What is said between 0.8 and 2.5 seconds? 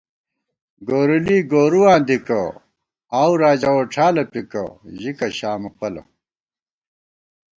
گوریلی گورُواں دِکہ،